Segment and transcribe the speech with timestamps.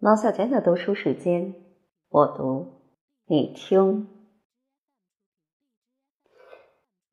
[0.00, 1.56] 毛小娟的读书时间，
[2.08, 2.84] 我读，
[3.26, 4.08] 你听。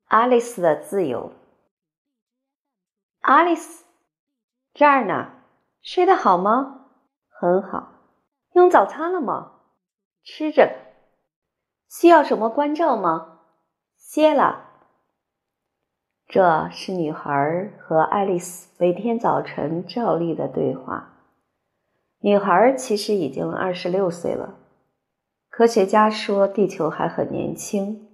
[0.04, 1.32] 爱丽丝的自由。
[3.18, 3.84] 爱丽丝，
[4.72, 5.32] 这儿呢，
[5.82, 6.86] 睡得好吗？
[7.28, 7.92] 很好。
[8.52, 9.62] 用早餐了吗？
[10.22, 10.72] 吃着。
[11.88, 13.40] 需要什么关照吗？
[13.96, 14.62] 歇了。
[16.28, 21.14] 这是女孩和爱丽丝每天早晨照例的对话。
[22.26, 24.56] 女孩其实已经二十六岁了。
[25.48, 28.08] 科学家说地球还很年轻，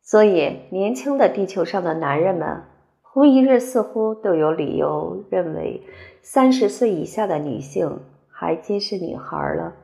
[0.00, 2.62] 所以年轻的地球上的男人们，
[3.02, 5.82] 忽一日似乎都有理由认为
[6.22, 9.74] 三十岁以下的女性还皆是女孩了。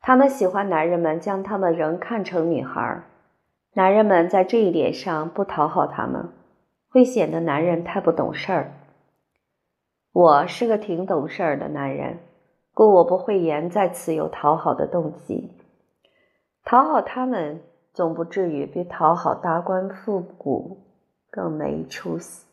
[0.00, 3.04] 他们喜欢男人们将他们仍看成女孩。
[3.74, 6.28] 男人们在这一点上不讨好他们，
[6.90, 8.72] 会显得男人太不懂事儿。
[10.12, 12.18] 我是个挺懂事儿的男人。
[12.74, 15.52] 故我不会言在此有讨好的动机，
[16.64, 20.76] 讨好他们总不至于比讨好达官富贾
[21.30, 22.44] 更没出息。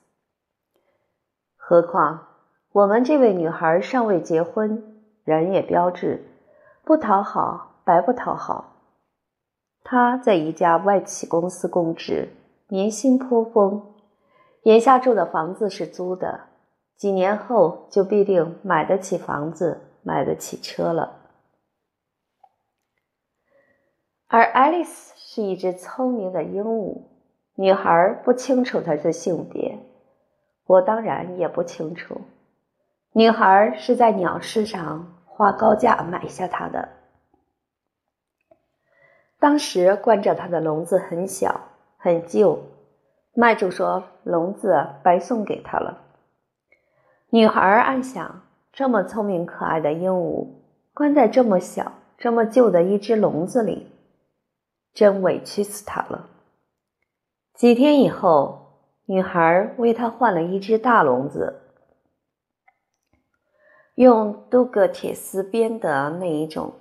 [1.58, 2.28] 何况
[2.72, 6.24] 我们这位女孩尚未结婚，人也标致，
[6.84, 8.76] 不讨好白不讨好。
[9.84, 12.30] 她在一家外企公司供职，
[12.68, 13.96] 年薪颇丰，
[14.64, 16.42] 眼下住的房子是租的，
[16.96, 19.82] 几年后就必定买得起房子。
[20.04, 21.20] 买得起车了，
[24.28, 27.04] 而爱丽丝是一只聪明的鹦鹉。
[27.56, 29.78] 女孩不清楚她的性别，
[30.66, 32.22] 我当然也不清楚。
[33.12, 36.90] 女孩是在鸟市上花高价买下它的，
[39.38, 41.62] 当时关着它的笼子很小
[41.98, 42.64] 很旧，
[43.34, 46.02] 卖主说笼子白送给她了。
[47.30, 48.42] 女孩暗想。
[48.74, 50.48] 这么聪明可爱的鹦鹉，
[50.94, 53.88] 关在这么小、这么旧的一只笼子里，
[54.94, 56.30] 真委屈死它了。
[57.54, 61.62] 几天以后，女孩为它换了一只大笼子，
[63.96, 66.74] 用镀铬铁丝编的那一种，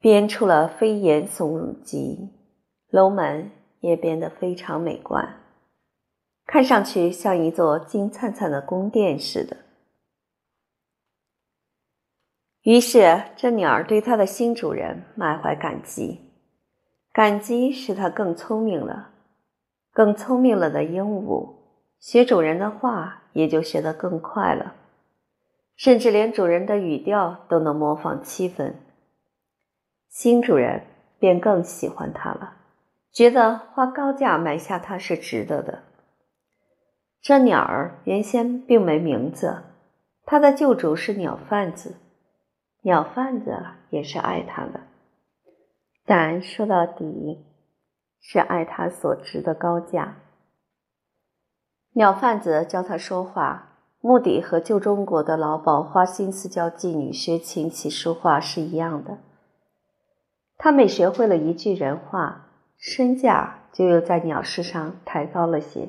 [0.00, 2.30] 编出了飞檐耸脊，
[2.88, 5.45] 楼门也变得非常美观。
[6.46, 9.56] 看上去像一座金灿灿的宫殿似的。
[12.62, 16.20] 于是，这鸟儿对它的新主人满怀感激，
[17.12, 19.10] 感激使它更聪明了。
[19.92, 21.54] 更聪明了的鹦鹉，
[21.98, 24.74] 学主人的话也就学得更快了，
[25.76, 28.76] 甚至连主人的语调都能模仿七分。
[30.08, 30.82] 新主人
[31.18, 32.56] 便更喜欢它了，
[33.10, 35.82] 觉得花高价买下它是值得的。
[37.20, 39.62] 这鸟儿原先并没名字，
[40.24, 41.96] 它的旧主是鸟贩子，
[42.82, 44.80] 鸟贩子也是爱它的，
[46.04, 47.44] 但说到底，
[48.20, 50.18] 是爱它所值的高价。
[51.94, 59.18] 鸟贩子教它说话，目的和旧中国的老鸨花心思教妓女学琴棋书画是一样的。
[60.58, 62.46] 他每学会了一句人话，
[62.76, 65.88] 身价就又在鸟市上抬高了些。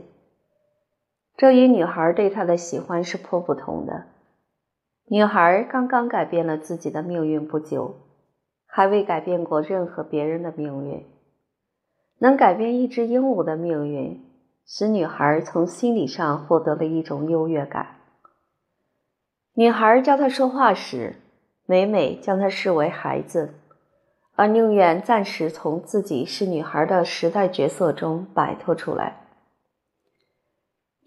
[1.38, 4.06] 这与女孩对他的喜欢是颇不同的。
[5.06, 7.96] 女孩刚刚改变了自己的命运不久，
[8.66, 11.06] 还未改变过任何别人的命运。
[12.18, 14.20] 能改变一只鹦鹉的命运，
[14.66, 17.98] 使女孩从心理上获得了一种优越感。
[19.54, 21.18] 女孩教他说话时，
[21.68, 23.54] 每每将他视为孩子，
[24.36, 29.27] 而宁愿暂时从自己是女孩的时代角色中摆脱出来。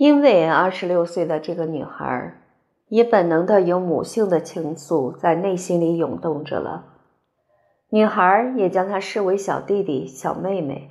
[0.01, 2.33] 因为二十六岁的这个女孩，
[2.89, 6.87] 也本能的有母性的情愫在内心里涌动着了。
[7.91, 10.89] 女孩也将她视为小弟弟、小妹妹，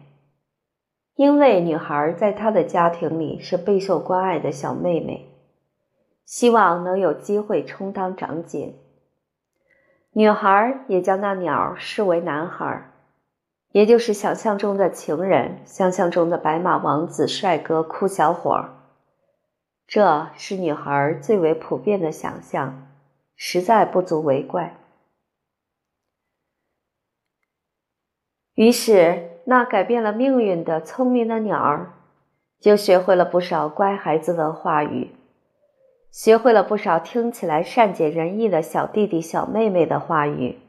[1.16, 5.28] 因为女孩在她的家庭里是备受关爱的小妹妹，
[6.24, 8.76] 希望能有机会充当长姐。
[10.12, 12.92] 女孩也将那鸟视为男孩，
[13.72, 18.76] 也就是想象中的情人，想象中的白马王子、帅哥、酷小伙儿。
[19.90, 22.88] 这是女孩最为普遍的想象，
[23.36, 24.78] 实在不足为怪。
[28.54, 31.94] 于是，那改变了命运的聪明的鸟儿，
[32.60, 35.10] 就学会了不少乖孩子的话语，
[36.12, 40.60] 学会了不少听起来善解人意的小弟弟、小妹妹的话语，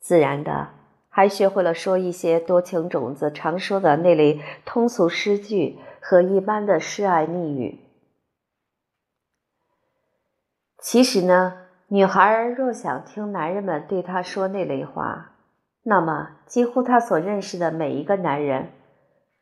[0.00, 0.68] 自然的，
[1.08, 7.78] 还学会了说一些多情种子常说的那类通俗诗句和一般的示爱密语。
[10.80, 11.54] 其实呢，
[11.88, 15.32] 女孩若想听男人们对她说那类话，
[15.82, 18.70] 那么几乎她所认识的每一个男人，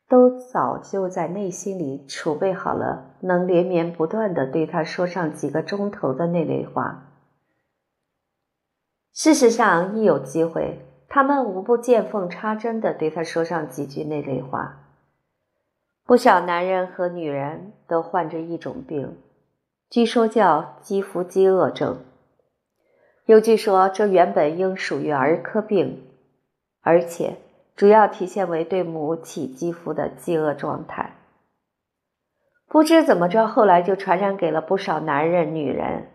[0.09, 7.12] 都早就在内心里储备好了能连绵不断的对她说上几个钟头的那类话。
[9.12, 14.79] 事实上，一有机会，他们无不见缝插针的对她说上几句那类话。
[16.06, 19.19] 不少男人和女人都患着一种病，
[19.88, 22.05] 据说叫肌肤饥饿症。
[23.27, 26.05] 又据说这原本应属于儿科病，
[26.81, 27.37] 而且
[27.77, 31.17] 主要体现为对母体肌肤的饥饿状态。
[32.69, 36.09] 不知怎么着，后来就传染给了不少男人、女人。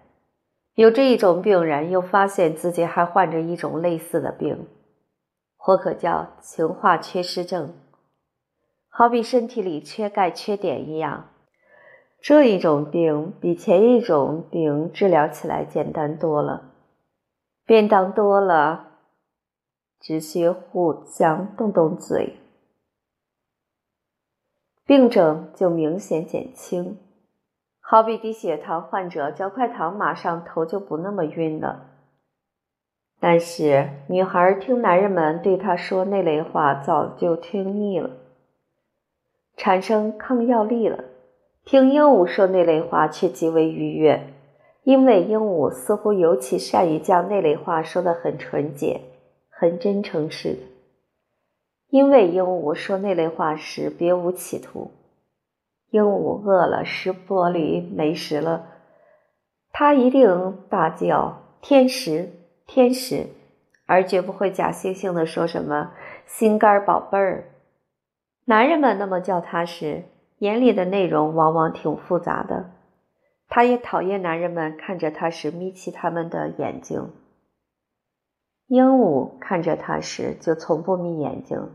[0.75, 4.67] 有这一种病人又发现自己还患着一种类似的病，
[5.55, 7.73] 或可叫情化缺失症。
[8.89, 11.30] 好比身体里缺钙、缺碘一样，
[12.21, 16.69] 这一种病比前一种病治疗起来简单多了。
[17.65, 18.91] 便当多了，
[19.99, 22.37] 只需互相动动嘴，
[24.85, 26.99] 病症就明显减轻。
[27.79, 31.87] 好比低血糖患者嚼块糖，马上头就不那么晕了。
[33.19, 38.11] 但是女孩听男人们对她说那类话，早就听腻了。
[39.57, 41.05] 产生抗药力了。
[41.63, 44.33] 听鹦鹉说那类话却极为愉悦，
[44.83, 49.01] 因为鹦鹉似乎尤其善于将那类话说得很纯洁、
[49.49, 50.59] 很真诚似的。
[51.89, 54.91] 因为鹦鹉说那类话时别无企图。
[55.91, 58.65] 鹦鹉饿了，食钵里没食了，
[59.73, 62.29] 它一定大叫“天使，
[62.65, 63.27] 天使”，
[63.85, 65.91] 而绝不会假惺惺地说什么
[66.25, 67.49] “心肝宝贝儿”。
[68.47, 70.03] 男人们那么叫它时，
[70.41, 72.71] 眼里的内容往往挺复杂的。
[73.47, 77.11] 他也讨厌男人们看着他时眯起他们的眼睛。
[78.65, 81.69] 鹦鹉看着他时就从不眯眼睛，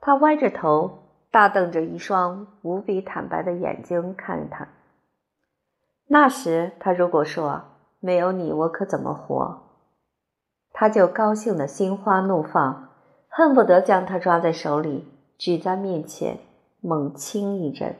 [0.00, 4.66] 他歪着头，大瞪着一双无比坦白的眼睛看他。
[6.08, 7.62] 那时他如果说
[8.00, 9.62] “没有你，我可怎么活”，
[10.74, 12.88] 他就高兴的心花怒放，
[13.28, 15.06] 恨不得将他抓在手里。
[15.36, 16.38] 举在面前，
[16.86, 17.96] 猛亲一阵。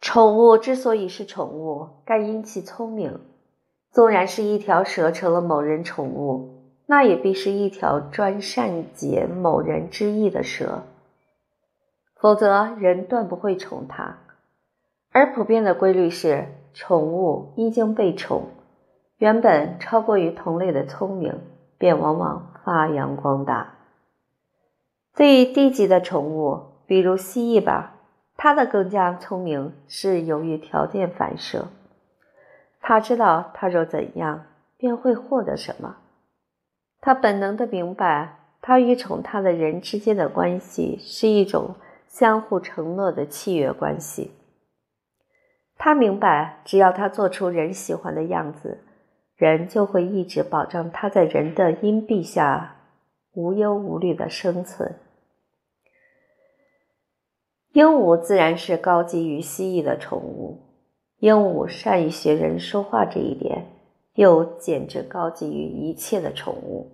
[0.00, 3.20] 宠物之所以是宠物，该因其聪明。
[3.92, 10.82] 纵然是一条蛇成了某人宠物，那也必是一条专善解某人之意的蛇，
[12.16, 14.18] 否则人断不会宠它。
[15.12, 18.48] 而普遍的规律是，宠物一经被宠，
[19.18, 21.40] 原本超过于同类的聪明，
[21.78, 23.75] 便往往发扬光大。
[25.16, 27.94] 最低级的宠物，比如蜥蜴吧，
[28.36, 31.68] 它的更加聪明是由于条件反射。
[32.82, 34.44] 它知道，它若怎样，
[34.76, 35.96] 便会获得什么。
[37.00, 41.76] 它本能的明白，它与宠它的人之间的关系是一种
[42.06, 44.32] 相互承诺的契约关系。
[45.78, 48.84] 它明白，只要它做出人喜欢的样子，
[49.34, 52.76] 人就会一直保障它在人的荫庇下
[53.32, 54.94] 无忧无虑的生存。
[57.76, 60.62] 鹦鹉自然是高级于蜥蜴的宠物。
[61.18, 63.66] 鹦鹉善于学人说话这一点，
[64.14, 66.90] 又简直高级于一切的宠物。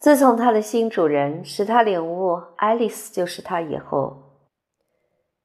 [0.00, 4.40] 自从它的新主人使它领悟爱丽丝就是它以后，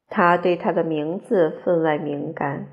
[0.09, 2.67] 它对它的名字分外敏感。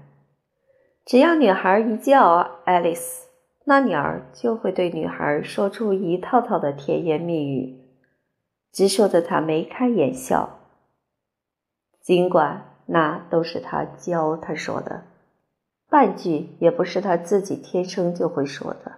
[1.04, 3.28] 只要女孩一叫爱丽丝，
[3.66, 7.80] 那鸟儿就会对女孩说出一套套的甜言蜜语，
[8.72, 10.60] 直说得她眉开眼笑。
[12.04, 15.04] 尽管那都是他教他说的，
[15.88, 18.96] 半句也不是他自己天生就会说的。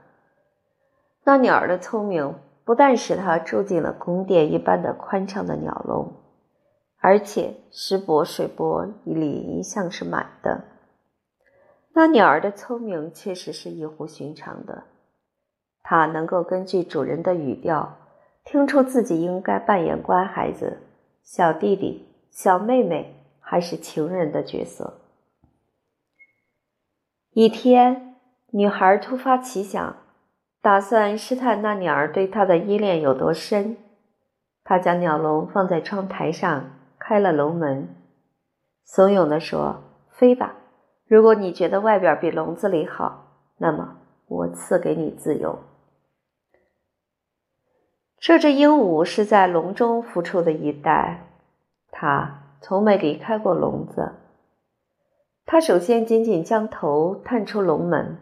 [1.23, 2.35] 那鸟儿的聪明
[2.65, 6.15] 不但使他住进了宫殿一般的宽敞的鸟笼，
[6.99, 10.65] 而且石钵水钵里一向是满的。
[11.93, 14.83] 那鸟儿的聪明确实是异乎寻常的，
[15.85, 17.97] 它能够根据主人的语调，
[18.45, 20.79] 听出自己应该扮演乖孩子、
[21.23, 22.06] 小弟弟。
[22.37, 24.99] 小妹妹还是情人的角色。
[27.31, 28.15] 一天，
[28.51, 29.97] 女孩突发奇想，
[30.61, 33.79] 打算试探那鸟儿对她的依恋有多深。
[34.65, 37.89] 她将鸟笼放在窗台上，开了笼门，
[38.85, 40.57] 怂恿地说：“飞吧！
[41.07, 45.59] 如果你觉得外边比笼子里好，那么我赐给你自由。”
[48.21, 51.23] 这只鹦鹉是在笼中孵出的一代。
[51.99, 54.13] 它从没离开过笼子。
[55.47, 58.19] 他首先紧紧将头探出笼门，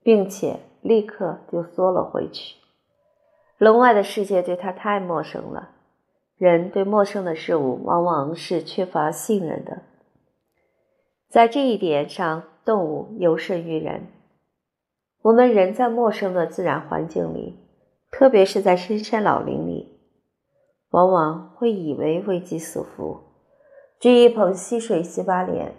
[0.00, 2.54] 并且立刻就缩了回去。
[3.58, 5.70] 笼外的世界对他太陌生了，
[6.36, 9.82] 人对陌生的事物往往是缺乏信任的。
[11.28, 14.06] 在这一点上，动物尤甚于人。
[15.22, 17.58] 我们人在陌生的自然环境里，
[18.12, 19.65] 特别是在深山老林，
[20.90, 23.20] 往往会以为危机四伏，
[24.00, 25.74] 掬一捧溪水洗把脸，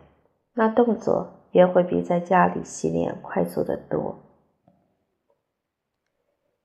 [0.53, 4.17] 那动作也会比在家里洗脸快速得多，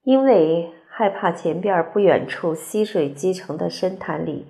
[0.03, 0.73] 因为。
[0.95, 4.47] 害怕前边不远处溪水积成的深潭里，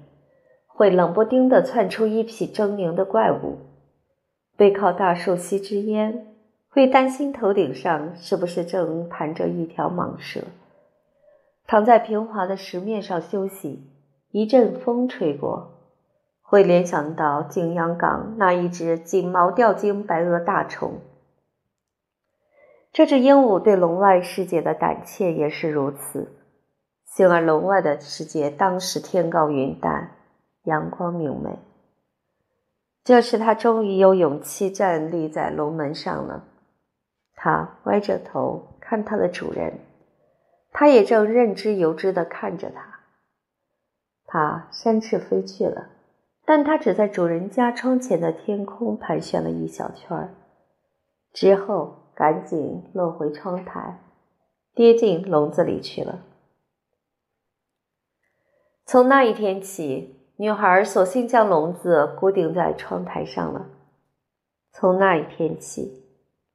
[0.66, 3.58] 会冷不丁地窜出一匹狰狞的怪物；
[4.56, 6.34] 背靠大树吸支烟，
[6.68, 10.40] 会担心头顶上是不是正盘着一条蟒蛇；
[11.72, 13.90] 躺在平滑的石面上休息，
[14.30, 15.88] 一阵风吹过，
[16.42, 21.00] 会联想到景阳冈那一只锦毛吊睛白额大虫。
[22.92, 26.36] 这只鹦鹉对笼外世界的胆怯也是如此。
[27.06, 30.10] 幸而笼外的世界当时天高云淡，
[30.64, 31.58] 阳光明媚。
[33.02, 36.44] 这时他终于有勇气站立在笼门上了。
[37.34, 39.78] 他歪着头看他的主人，
[40.72, 43.00] 他也正认知由之地看着他。
[44.26, 45.90] 他展翅飞去了，
[46.44, 50.34] 但他只在主人家窗前的天空盘旋了一小圈儿，
[51.32, 52.00] 之后。
[52.14, 53.98] 赶紧落回窗台，
[54.74, 56.22] 跌进笼子里去了。
[58.84, 63.66] 从那一天起，女孩索性将笼子固定在窗台上了。
[64.72, 66.04] 从那一天起，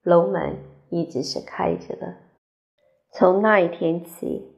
[0.04, 0.58] 笼门
[0.92, 2.14] 一直是开着的。
[3.12, 4.56] 从那一天起，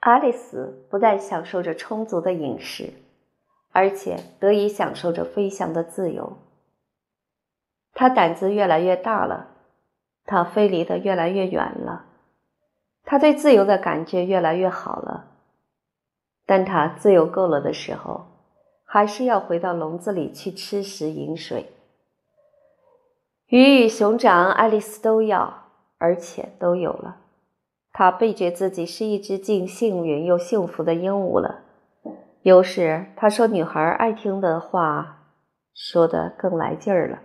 [0.00, 2.92] 爱丽丝不但享受着充足的饮食，
[3.72, 6.38] 而且得以享受着飞翔的自由。
[7.92, 9.52] 她胆子越来越大了。
[10.28, 12.06] 他飞离得越来越远了，
[13.04, 15.36] 他对自由的感觉越来越好了。
[16.44, 18.26] 但他自由够了的时候，
[18.84, 21.72] 还是要回到笼子里去吃食饮水。
[23.46, 27.18] 鱼与熊掌，爱丽丝都要，而且都有了。
[27.98, 31.62] 他倍觉自己是一只既幸运又幸福的鹦鹉了。
[32.42, 35.30] 有时他说女孩爱听的话，
[35.72, 37.20] 说的更来劲儿了。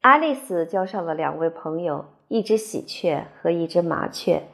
[0.00, 4.44] 爱丽丝交上了两位朋友，一只喜鹊和一只麻雀。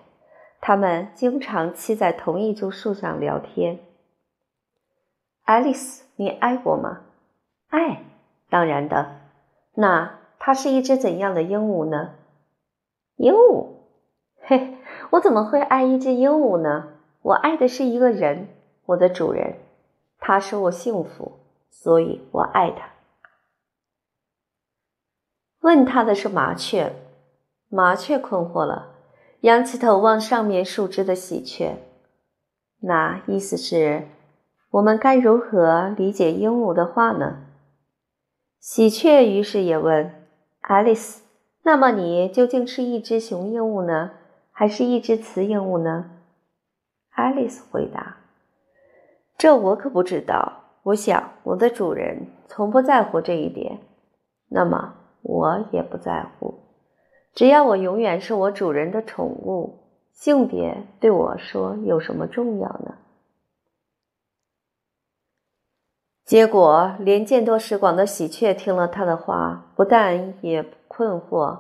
[0.60, 3.78] 他们经常栖在同一株树上聊天。
[5.44, 7.02] 爱丽丝，你爱我吗？
[7.68, 8.02] 爱，
[8.50, 9.20] 当然的。
[9.74, 12.16] 那它是一只怎样的鹦鹉呢？
[13.18, 13.67] 鹦鹉？
[14.50, 14.78] 嘿，
[15.10, 16.88] 我怎么会爱一只鹦鹉呢？
[17.20, 18.48] 我爱的是一个人，
[18.86, 19.58] 我的主人。
[20.18, 21.32] 他使我幸福，
[21.68, 22.88] 所以我爱他。
[25.60, 26.94] 问他的是麻雀，
[27.68, 28.94] 麻雀困惑了，
[29.42, 31.76] 仰起头望上面树枝的喜鹊。
[32.80, 34.08] 那意思是，
[34.70, 37.40] 我们该如何理解鹦鹉的话呢？
[38.58, 40.26] 喜鹊于是也问
[40.62, 41.22] 爱丽丝
[41.64, 44.12] ：“那么你究竟是一只雄鹦鹉呢，
[44.58, 46.10] 还是一只雌鹦鹉呢？”
[47.14, 48.16] 爱丽丝回答
[49.38, 50.64] ：“这我可不知道。
[50.82, 53.78] 我想我的主人从不在乎这一点。
[54.48, 56.54] 那么。”我也不在乎，
[57.34, 59.80] 只要我永远是我主人的宠物，
[60.12, 62.94] 性别对我说有什么重要呢？
[66.24, 71.58] 结果，连见多识广的喜鹊听了他的话，不但也困惑，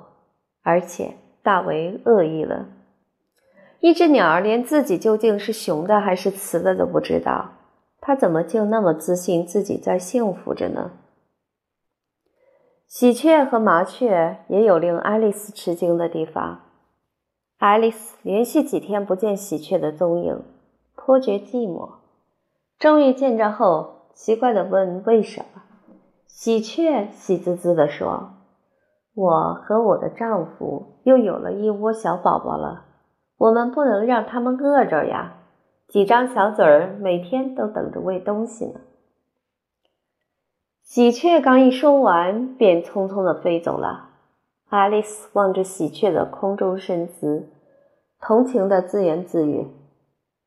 [0.62, 2.68] 而且大为恶意了。
[3.80, 7.50] 一只鸟儿连自己究竟是雄的还是雌的都不知道，
[8.00, 10.90] 它怎么就那么自信自己在幸福着呢？
[12.86, 16.60] 喜鹊和麻雀也有令爱丽丝吃惊的地方。
[17.58, 20.42] 爱丽丝连续几天不见喜鹊的踪影，
[20.94, 21.90] 颇觉寂寞。
[22.78, 25.62] 终于见着后，奇怪地问：“为什么？”
[26.26, 28.30] 喜鹊喜滋滋地说
[29.14, 32.86] ：“我和我的丈夫又有了一窝小宝宝了，
[33.38, 35.36] 我们不能让他们饿着呀！
[35.86, 38.80] 几张小嘴儿每天都等着喂东西呢。”
[40.82, 44.10] 喜鹊刚一说完，便匆匆地飞走了。
[44.68, 47.48] 爱丽丝望着喜鹊的空中身姿，
[48.20, 49.66] 同情的自言自语：“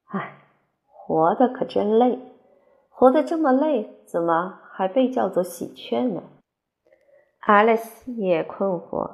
[0.09, 0.39] 唉，
[0.85, 2.19] 活得可真累，
[2.89, 6.21] 活得这么累，怎么还被叫做喜鹊呢？”
[7.41, 9.11] 爱丽丝也困惑。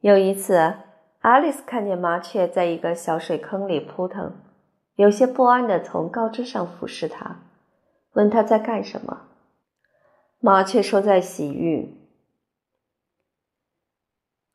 [0.00, 0.74] 有一次，
[1.26, 4.32] 爱丽丝看见麻雀在一个小水坑里扑腾，
[4.94, 7.38] 有些不安地从高枝上俯视它，
[8.12, 9.22] 问它在干什么。
[10.38, 11.96] 麻雀说：“在洗浴。”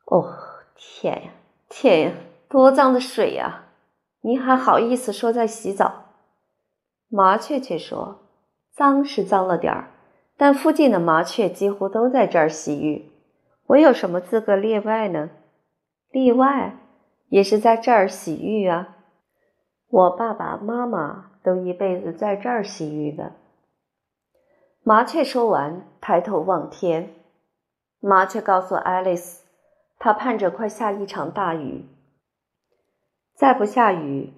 [0.08, 0.34] 哦，
[0.74, 1.32] 天呀，
[1.68, 2.14] 天呀，
[2.48, 3.66] 多脏的水呀！
[4.22, 6.06] 你还好意思说在洗澡？
[7.10, 8.30] 麻雀却说
[8.72, 9.90] ：“脏是脏了点儿，
[10.38, 13.12] 但附近的麻雀几乎都在这儿洗浴，
[13.66, 15.32] 我有什么资格例外呢？
[16.12, 16.78] 例外
[17.30, 18.98] 也是在这儿洗浴啊！
[19.88, 23.34] 我爸爸妈妈都一辈子在这儿洗浴的。”
[24.84, 27.14] 麻雀说完，抬头望天。
[28.00, 29.46] 麻雀告诉爱丽丝，
[30.00, 31.86] 它盼着快下一场大雨。
[33.36, 34.34] 再不下雨，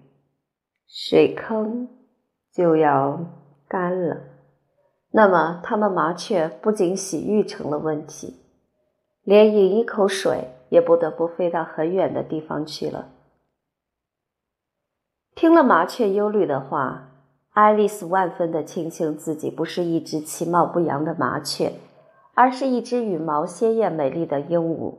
[0.87, 1.87] 水坑
[2.51, 3.25] 就要
[3.67, 4.21] 干了。
[5.11, 8.35] 那么，他们麻雀不仅洗浴成了问题，
[9.23, 13.09] 连饮一口水也不得不飞到很远的地方去了。
[15.35, 17.11] 听了麻雀忧虑的话，
[17.51, 21.73] 爱丽丝万分的庆幸自己不是一只其貌不扬的麻雀，
[22.33, 24.95] 而是一只羽毛鲜艳美丽的鹦鹉。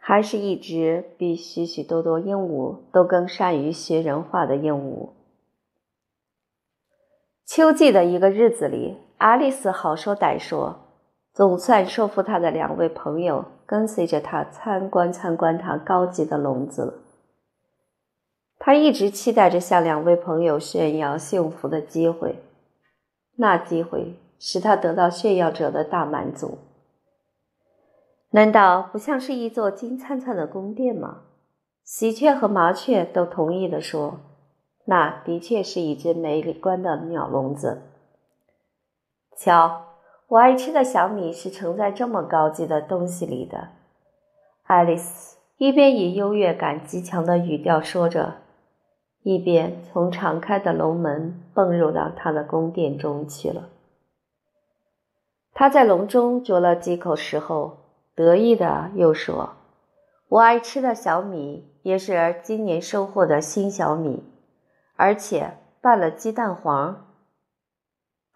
[0.00, 5.10] 还是一只比许许多多鹦鹉都更善于学人话的鹦鹉。
[7.44, 10.80] 秋季的一个日子里，爱丽丝好说歹说，
[11.32, 16.94] 总算说服她的两位朋友跟随着他参观参观他高级的笼子了。
[18.58, 22.42] 她一直期待着向两位朋友炫耀幸福的机会，
[23.36, 26.58] 那机会使他得到炫耀者的大满足。
[28.30, 31.22] 难道不像是一座金灿灿的宫殿吗？
[31.84, 34.18] 喜鹊和麻雀都同意的说
[34.86, 37.82] ：“那的确是一只美丽观的鸟笼子。”
[39.38, 39.85] 瞧，
[40.28, 43.68] 我爱吃的小米是盛在这么高级的东西里的。
[44.64, 48.34] 爱丽丝一边以优越感极强的语调说着，
[49.22, 53.68] 一边从敞开的笼门蹦入到她的宫殿中去了。
[55.52, 57.78] 她在笼中啄了几口食后。
[58.16, 59.56] 得意的又说
[60.30, 64.24] ：“我爱吃的小米也是今年收获的新小米，
[64.96, 67.05] 而且拌了鸡蛋黄。”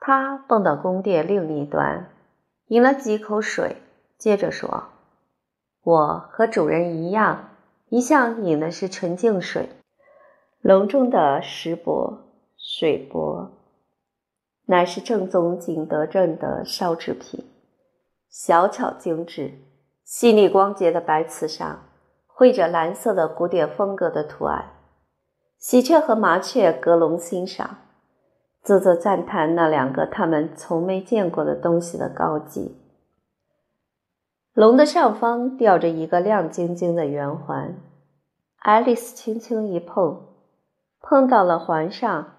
[0.01, 2.09] 他蹦到宫殿另一端，
[2.69, 3.77] 饮了几口水，
[4.19, 4.89] 接着说
[5.85, 7.51] ：“我和主人一样，
[7.91, 9.69] 一向饮的是纯净水。
[10.63, 12.25] 笼中的石钵、
[12.57, 13.53] 水钵，
[14.67, 17.49] 乃是正宗景德镇的烧制品，
[18.29, 19.53] 小巧精致。”
[20.03, 21.85] 细腻光洁的白瓷上
[22.27, 24.73] 绘着蓝色的古典风格的图案，
[25.57, 27.79] 喜鹊和麻雀隔笼欣赏，
[28.63, 32.77] 啧啧赞叹那两个他们从没见过的东西的高级。
[34.53, 37.77] 笼的上方吊着一个亮晶晶的圆环，
[38.59, 40.27] 爱丽丝轻轻一碰，
[41.01, 42.35] 碰到了环上，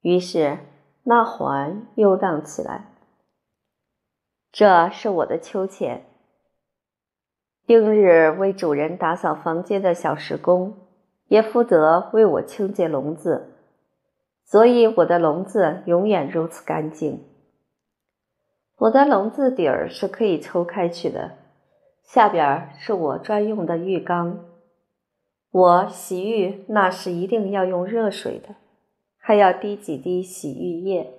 [0.00, 0.58] 于是
[1.04, 2.86] 那环游荡起来。
[4.50, 6.04] 这是我的秋千。
[7.64, 10.74] 定日为主人打扫房间的小时工，
[11.28, 13.51] 也负责为我清洁笼子，
[14.44, 17.24] 所以我的笼子永远如此干净。
[18.76, 21.38] 我的笼子底儿是可以抽开去的，
[22.02, 24.44] 下边是我专用的浴缸。
[25.50, 28.56] 我洗浴那是一定要用热水的，
[29.18, 31.12] 还要滴几滴洗浴液。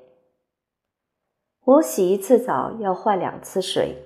[1.65, 3.97] 我洗一次澡要换两次水。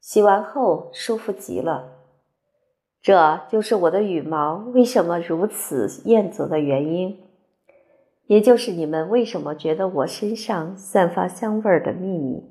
[0.00, 1.92] 洗完后舒服极了，
[3.02, 7.27] 这就是我的羽毛为什么如此艳泽的原因，
[8.28, 12.48] 也就是你们为什么觉得我身上散发香味儿的秘密。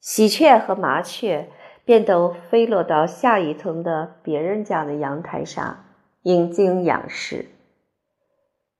[0.00, 1.50] 喜鹊和麻雀
[1.84, 5.84] 便都飞落到下一层的别人家的阳台上，
[6.22, 7.46] 引经仰视，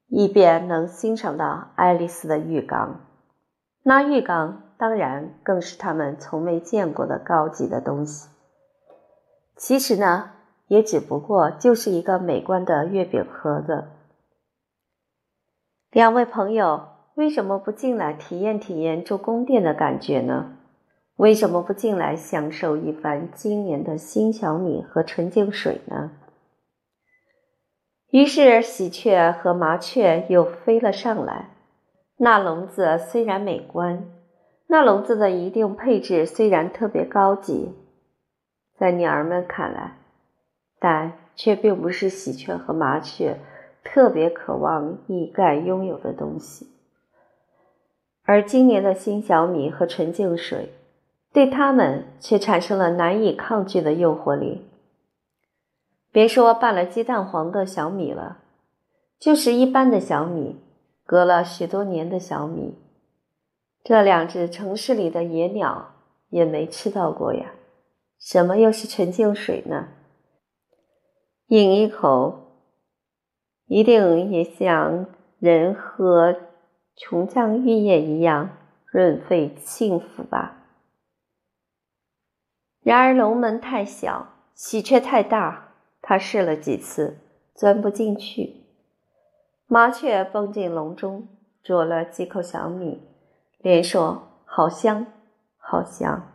[0.07, 3.05] 以便能欣赏到爱丽丝的浴缸。
[3.83, 4.65] 那浴缸。
[4.81, 8.29] 当然，更是他们从没见过的高级的东西。
[9.57, 10.31] 其实呢，
[10.69, 13.89] 也只不过就是一个美观的月饼盒子。
[15.91, 20.55] 两位朋友为什么不进来体验体验住宫殿的感觉呢？
[21.17, 26.13] 为什么不进来享受一番今年的新小米和纯净水呢？
[28.11, 31.51] 于是，喜鹊和麻雀又飞了上来。
[32.19, 34.05] 那笼子虽然美观。
[34.69, 37.75] 那笼子的一定配置虽然特别高级，
[38.79, 39.97] 在鸟儿们看来，
[40.79, 43.39] 但却并不是喜鹊和麻雀
[43.83, 46.69] 特别渴望一概拥有的东西。
[48.25, 50.75] 而今年的新小米和纯净水，
[51.33, 54.67] 对他们却产生了难以抗拒的诱惑力。
[56.13, 58.39] 别说拌了鸡蛋黄的小米了，
[59.19, 60.61] 就是一般的小米，
[61.05, 62.79] 隔了许多年的小米。
[63.85, 65.95] 这两只城市里的野鸟，
[66.31, 67.53] 也没吃到过呀。
[68.19, 69.89] 什么又是纯净水呢？
[71.49, 72.53] 饮一口，
[73.69, 75.07] 一定也像
[75.39, 76.37] 人喝
[76.95, 78.51] 琼浆玉液一样
[78.85, 80.63] 润肺幸福吧。
[82.83, 87.17] 然而龙门太小，喜鹊太大，他试了几次，
[87.55, 88.65] 钻不进去。
[89.67, 91.29] 麻雀蹦进笼中，
[91.63, 93.01] 啄了几口小米，
[93.57, 95.07] 连说：“好香，
[95.57, 96.31] 好香。”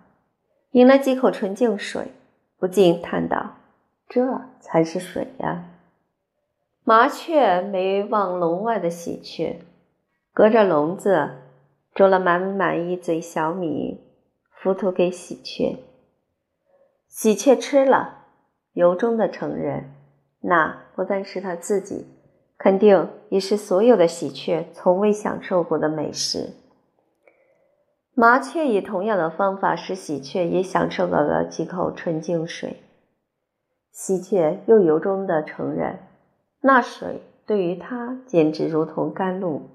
[0.73, 2.13] 饮了几口纯净水，
[2.57, 3.57] 不禁叹道
[4.13, 5.65] ：“这才是水呀！”
[6.85, 9.59] 麻雀没望笼外的喜鹊，
[10.31, 11.31] 隔着笼子
[11.95, 14.03] 啄了满满一嘴小米，
[14.51, 15.79] 浮屠给喜鹊。
[17.07, 18.25] 喜鹊吃了，
[18.73, 19.91] 由衷的承认，
[20.41, 22.05] 那不但是他自己，
[22.59, 26.51] 肯定也是所有的喜鹊从未享受过的美食。
[28.13, 32.82] 麻雀以同样的方法使喜鹊也享受到了几口纯净水，
[33.93, 35.99] 喜鹊又由衷的承认，
[36.61, 39.69] 那水对于它简直如同甘露。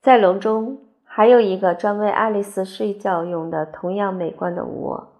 [0.00, 5.12] 在笼中还有一个专为爱丽丝睡觉用的同样美观的窝，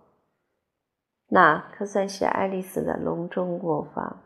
[1.29, 4.17] 那可算是爱丽丝的笼中卧房。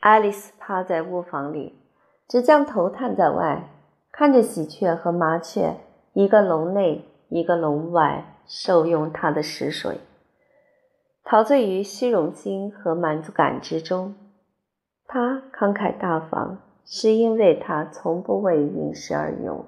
[0.00, 1.78] 爱丽丝趴在卧房里，
[2.26, 3.68] 只将头探在外。
[4.10, 5.76] 看着喜鹊和麻雀，
[6.14, 9.98] 一个笼内，一个笼外，受用它的食水，
[11.24, 14.14] 陶醉于虚荣心和满足感之中。
[15.06, 19.64] 他慷慨大方，是因为他从不为饮食而游。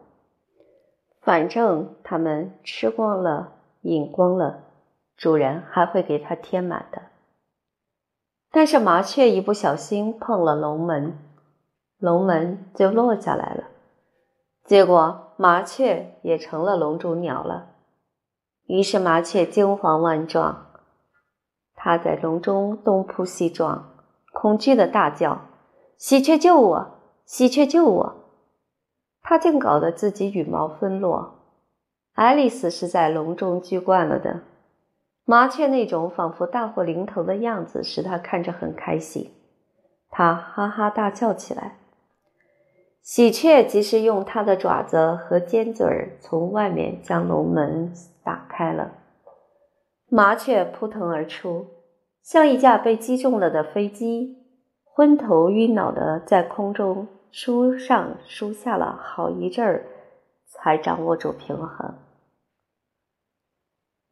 [1.23, 4.65] 反正他们吃光了，饮光了，
[5.17, 7.03] 主人还会给他添满的。
[8.51, 11.19] 但是麻雀一不小心碰了龙门，
[11.99, 13.65] 龙门就落下来了。
[14.65, 17.71] 结果麻雀也成了笼中鸟了，
[18.67, 20.66] 于是麻雀惊慌万状，
[21.87, 23.93] 它在笼中东扑西撞，
[24.33, 25.43] 恐惧的大叫
[25.97, 26.99] ：“喜鹊救我！
[27.25, 28.15] 喜鹊救我！”
[29.23, 31.45] 他竟搞得自己羽毛纷落。
[32.15, 34.41] 爱丽丝是在笼中居惯了的，
[35.25, 39.31] 麻雀那种仿佛大祸临头的样子使她看着很开心，
[40.11, 41.79] 她哈哈大笑起来。
[43.01, 47.93] 喜鹊及时用它的爪子和尖嘴儿从外面将笼门
[48.25, 48.91] 打开了，
[50.09, 51.69] 麻雀扑腾而出，
[52.27, 54.37] 像一架被击中了的飞机，
[54.83, 59.87] 昏头晕脑的在空中梳上梳下了好一阵儿，
[60.45, 61.95] 才掌握住平衡。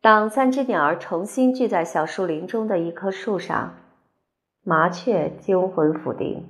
[0.01, 3.75] 当三只鸟儿重新聚在小树林中的一棵树上，
[4.63, 6.49] 麻雀惊魂甫定。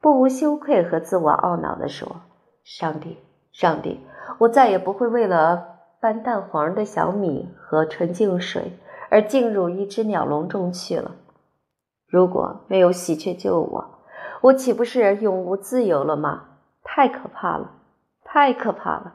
[0.00, 2.20] 不无羞愧和自我懊恼地说
[2.62, 3.16] ：“上帝，
[3.50, 3.98] 上帝，
[4.38, 8.74] 我再也不会为了半蛋黄的小米和纯净水
[9.08, 11.16] 而进入一只鸟笼中去了。
[12.06, 13.84] 如果没有喜鹊救我，
[14.42, 16.44] 我岂不是永无自由了吗？
[16.82, 17.72] 太可怕了，
[18.24, 19.14] 太可怕了！”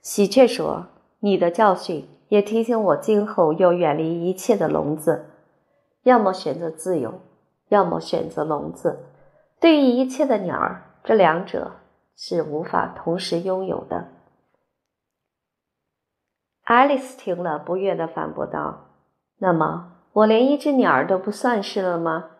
[0.00, 0.86] 喜鹊说
[1.20, 5.26] ：“你的教训也提醒我，今后要远离一切的笼子，
[6.04, 7.20] 要么选择自由，
[7.68, 9.00] 要么选择笼子。”
[9.60, 11.72] 对于一切的鸟儿，这两者
[12.16, 14.08] 是无法同时拥有的。
[16.70, 18.92] 爱丽丝听了，不悦的反驳道
[19.42, 22.30] ：“那么，我连一只鸟儿都不算是了吗？”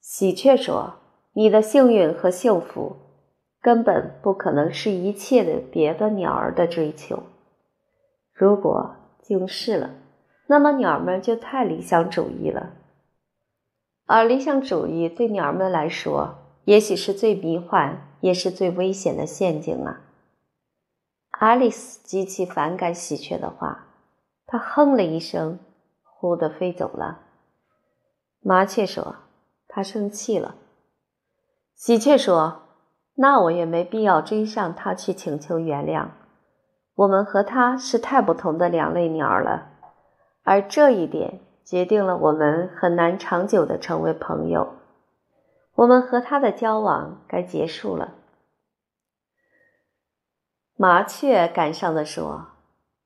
[0.00, 0.94] 喜鹊说
[1.34, 2.94] ：“你的幸运和幸福，
[3.60, 7.24] 根本不可能是一切的别的鸟儿的追求。
[8.32, 9.90] 如果竟是了，
[10.46, 12.74] 那么鸟儿们就太理想主义了。”
[14.06, 20.02] 而理想主义对鸟儿们来说，也许是最迷幻，也是最危险的陷阱啊！
[21.40, 23.86] 爱丽丝极其反感喜鹊的话，
[24.46, 25.58] 她哼了一声，
[26.04, 27.20] 忽地飞走了。
[28.42, 29.16] 麻雀说
[29.66, 30.54] ：“他生气了。”
[31.74, 32.60] 喜鹊说
[33.16, 36.08] ：“那我也没必要追上他去请求原谅。
[36.94, 39.68] 我们和他是太不同的两类鸟了，
[40.44, 44.74] 而这一点。”决定了我们很难长久的成为朋友，
[45.76, 48.14] 我们和他的交往该结束了。
[50.80, 52.52] 麻雀感伤的说：“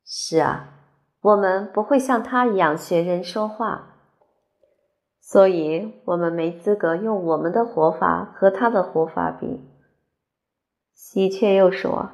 [0.07, 0.69] 是啊，
[1.21, 3.97] 我们不会像他一样学人说话，
[5.21, 9.69] 所以我们没资格用我们的活法和他的活法比。”
[10.95, 12.11] 喜鹊又说：“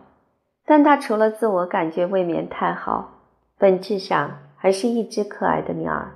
[0.64, 3.18] 但他除了自我感觉未免太好，
[3.58, 6.14] 本质上还是一只可爱的鸟儿。”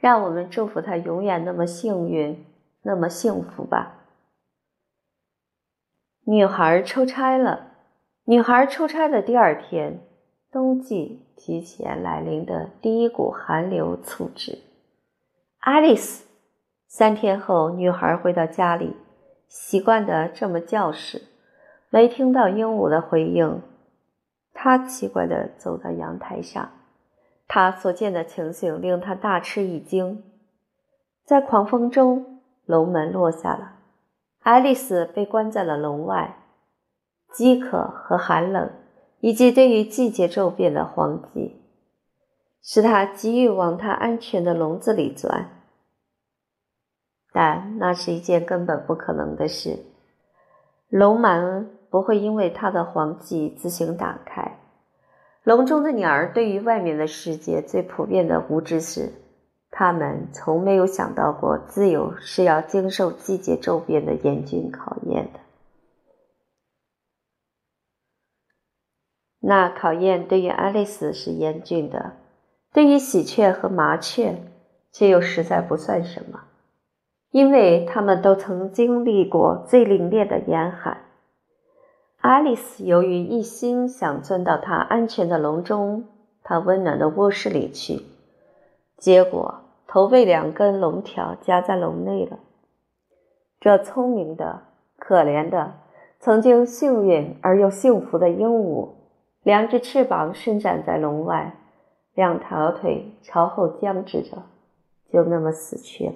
[0.00, 2.46] 让我们祝福他永远那么幸运，
[2.84, 3.98] 那么幸福吧。
[6.24, 7.71] 女孩出差了，
[8.24, 9.98] 女孩出差的第二天，
[10.52, 14.60] 冬季提前来临的第一股寒流促至。
[15.58, 16.24] 爱丽丝，
[16.86, 18.96] 三天后，女孩回到家里，
[19.48, 21.22] 习惯的这么叫时，
[21.90, 23.60] 没听到鹦鹉的回应。
[24.54, 26.70] 她奇怪的走到阳台上，
[27.48, 30.22] 她所见的情形令她大吃一惊。
[31.24, 33.78] 在狂风中，笼门落下了，
[34.42, 36.38] 爱丽丝被关在了笼外。
[37.32, 38.70] 饥渴和寒冷，
[39.20, 41.52] 以及对于季节骤变的荒寂，
[42.62, 45.48] 使他急于往他安全的笼子里钻。
[47.32, 49.78] 但那是一件根本不可能的事，
[50.90, 54.58] 笼门不会因为他的黄寂自行打开。
[55.42, 59.12] 笼中的鸟儿对于外面的世界最普遍的无知是，
[59.70, 65.40] 他们从没有想到过自由是要经受季节骤变的严峻考验的。
[69.44, 72.12] 那考验对于爱丽丝是严峻的，
[72.72, 74.36] 对于喜鹊和麻雀
[74.92, 76.44] 却又实在不算什么，
[77.32, 80.98] 因为他们都曾经历过最凛冽的严寒。
[82.20, 86.04] 爱丽丝由于一心想钻到她安全的笼中、
[86.44, 88.00] 她温暖的卧室里去，
[88.96, 89.56] 结果
[89.88, 92.38] 头被两根笼条夹在笼内了。
[93.58, 94.62] 这聪明的、
[95.00, 95.72] 可怜的、
[96.20, 99.01] 曾经幸运而又幸福的鹦鹉。
[99.42, 101.56] 两只翅膀伸展在笼外，
[102.14, 104.44] 两条腿朝后僵直着，
[105.12, 106.14] 就那么死去了。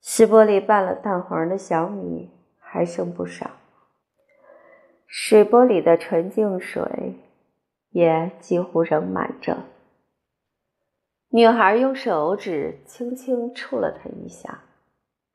[0.00, 3.50] 石玻璃拌了蛋黄的小米还剩不少，
[5.06, 7.14] 水钵里的纯净水
[7.90, 9.58] 也几乎仍满着。
[11.30, 14.62] 女孩用手指轻轻触了它一下，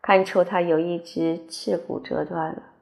[0.02, 2.73] 看出它有一只翅骨折断了。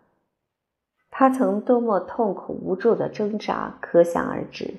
[1.12, 4.76] 他曾多么痛苦无助的挣扎，可想而知。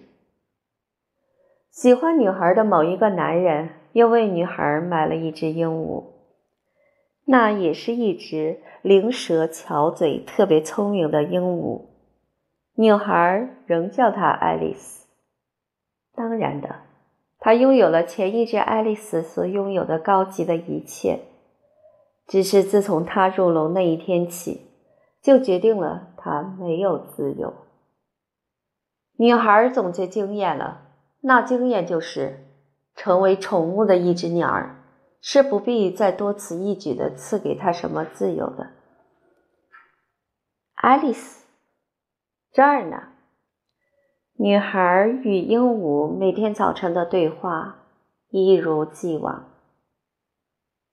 [1.71, 6.05] 喜欢女孩的某一个男人又为女孩买了一只鹦鹉，
[7.27, 11.83] 那也是一只灵舌巧嘴、特别聪明的鹦鹉。
[12.75, 15.07] 女孩仍叫它爱丽丝。
[16.14, 16.77] 当然的，
[17.38, 21.21] 她拥有了前一只爱丽丝所拥有的高级的一切，
[22.27, 24.71] 只是自从她入笼那一天起。
[25.22, 27.54] 就决定了他没有自由。
[29.16, 30.82] 女孩总结经验了，
[31.20, 32.44] 那经验就是，
[32.96, 34.82] 成为宠物的一只鸟儿
[35.20, 38.70] 是不必再多此一举的赐给他什么自由的。
[40.74, 41.46] 爱丽丝，
[42.50, 43.11] 这儿呢。
[44.35, 47.85] 女孩与鹦鹉每天早晨的对话
[48.30, 49.52] 一如既往。